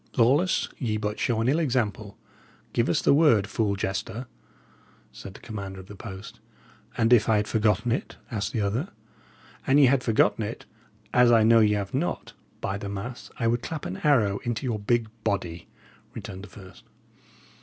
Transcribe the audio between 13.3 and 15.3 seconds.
I would clap an arrow into your big